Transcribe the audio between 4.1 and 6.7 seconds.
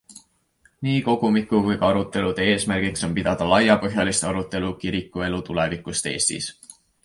arutelu kirikuelu tulevikust Eestis.